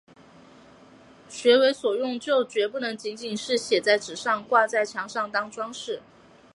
[1.29, 6.01] 学为所用就决不能仅仅是写在纸上、挂在墙上当‘装饰’